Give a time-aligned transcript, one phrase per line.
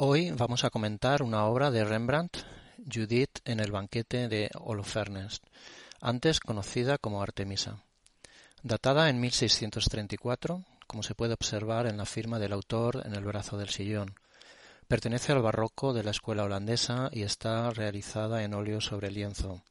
[0.00, 2.36] Hoy vamos a comentar una obra de Rembrandt,
[2.88, 5.40] Judith en el banquete de Holofernes,
[6.00, 7.82] antes conocida como Artemisa.
[8.62, 13.58] Datada en 1634, como se puede observar en la firma del autor en el brazo
[13.58, 14.14] del sillón.
[14.86, 19.64] Pertenece al barroco de la escuela holandesa y está realizada en óleo sobre lienzo,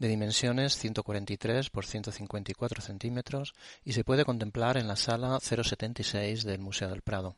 [0.00, 6.58] de dimensiones 143 por 154 centímetros y se puede contemplar en la sala 076 del
[6.58, 7.36] Museo del Prado.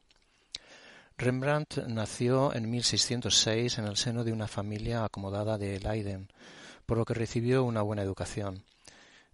[1.19, 6.29] Rembrandt nació en 1606 en el seno de una familia acomodada de Leiden,
[6.85, 8.65] por lo que recibió una buena educación.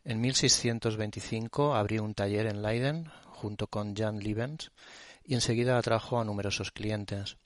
[0.04, 4.70] En 1625 abrió un taller en Leiden junto con Jan Liebens
[5.24, 7.36] y enseguida atrajo a numerosos clientes.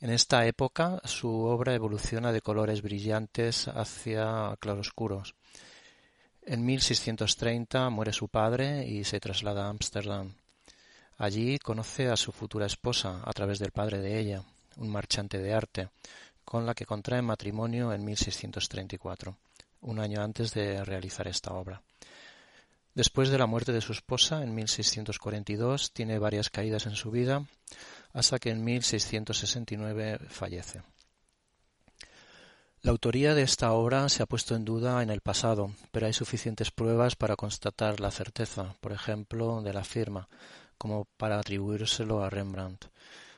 [0.00, 5.36] En esta época su obra evoluciona de colores brillantes hacia claroscuros.
[6.44, 10.34] En 1630 muere su padre y se traslada a Ámsterdam.
[11.18, 14.42] Allí conoce a su futura esposa a través del padre de ella,
[14.76, 15.88] un marchante de arte,
[16.44, 19.36] con la que contrae matrimonio en 1634,
[19.82, 21.82] un año antes de realizar esta obra.
[22.94, 27.46] Después de la muerte de su esposa en 1642 tiene varias caídas en su vida
[28.12, 30.82] hasta que en 1669 fallece.
[32.82, 36.12] La autoría de esta obra se ha puesto en duda en el pasado, pero hay
[36.12, 40.28] suficientes pruebas para constatar la certeza, por ejemplo, de la firma,
[40.82, 42.86] como para atribuírselo a Rembrandt,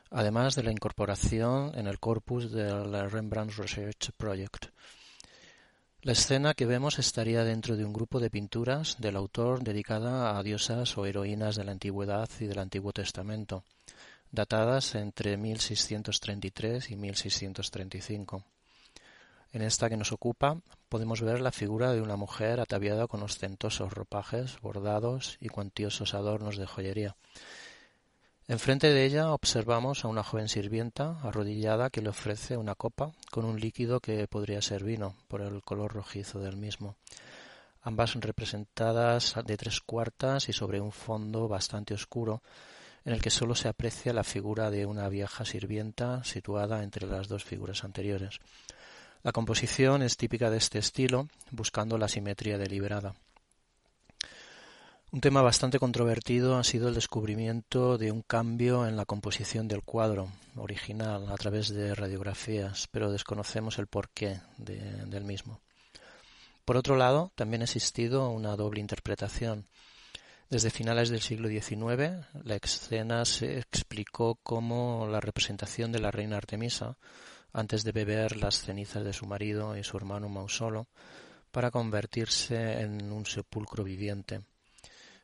[0.09, 4.69] además de la incorporación en el corpus del Rembrandt Research Project.
[6.01, 10.43] La escena que vemos estaría dentro de un grupo de pinturas del autor dedicada a
[10.43, 13.63] diosas o heroínas de la Antigüedad y del Antiguo Testamento,
[14.31, 18.43] datadas entre 1633 y 1635.
[19.55, 23.93] En esta que nos ocupa podemos ver la figura de una mujer ataviada con ostentosos
[23.93, 27.15] ropajes, bordados y cuantiosos adornos de joyería.
[28.49, 33.45] Enfrente de ella observamos a una joven sirvienta arrodillada que le ofrece una copa con
[33.45, 36.97] un líquido que podría ser vino por el color rojizo del mismo,
[37.81, 42.43] ambas representadas de tres cuartas y sobre un fondo bastante oscuro
[43.05, 47.29] en el que sólo se aprecia la figura de una vieja sirvienta situada entre las
[47.29, 48.41] dos figuras anteriores.
[49.25, 53.15] La composición es típica de este estilo, buscando la simetría deliberada.
[55.13, 59.83] Un tema bastante controvertido ha sido el descubrimiento de un cambio en la composición del
[59.83, 64.77] cuadro original a través de radiografías, pero desconocemos el porqué de,
[65.07, 65.59] del mismo.
[66.67, 69.65] Por otro lado, también ha existido una doble interpretación.
[70.51, 76.37] Desde finales del siglo XIX, la escena se explicó como la representación de la reina
[76.37, 76.99] Artemisa
[77.55, 80.89] antes de beber las cenizas de su marido y su hermano Mausolo
[81.53, 84.43] para convertirse en un sepulcro viviente.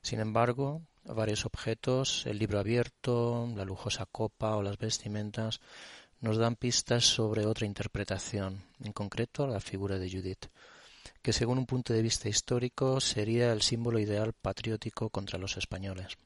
[0.00, 5.60] Sin embargo, varios objetos, el libro abierto, la lujosa copa o las vestimentas,
[6.20, 10.46] nos dan pistas sobre otra interpretación, en concreto la figura de Judith,
[11.22, 16.16] que según un punto de vista histórico sería el símbolo ideal patriótico contra los españoles.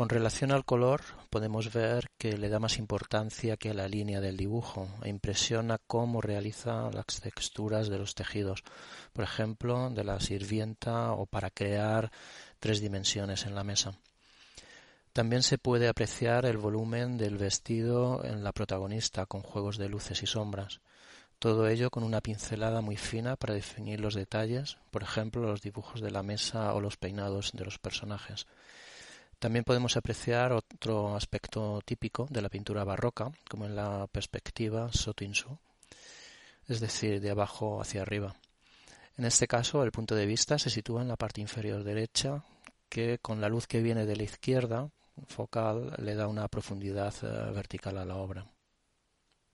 [0.00, 4.22] Con relación al color, podemos ver que le da más importancia que a la línea
[4.22, 8.64] del dibujo e impresiona cómo realiza las texturas de los tejidos,
[9.12, 12.10] por ejemplo, de la sirvienta o para crear
[12.60, 13.92] tres dimensiones en la mesa.
[15.12, 20.22] También se puede apreciar el volumen del vestido en la protagonista con juegos de luces
[20.22, 20.80] y sombras.
[21.38, 26.00] Todo ello con una pincelada muy fina para definir los detalles, por ejemplo, los dibujos
[26.00, 28.46] de la mesa o los peinados de los personajes.
[29.40, 35.56] También podemos apreciar otro aspecto típico de la pintura barroca, como en la perspectiva sotinsu,
[36.68, 38.36] es decir, de abajo hacia arriba.
[39.16, 42.44] En este caso, el punto de vista se sitúa en la parte inferior derecha,
[42.90, 44.90] que con la luz que viene de la izquierda
[45.26, 48.44] focal le da una profundidad eh, vertical a la obra.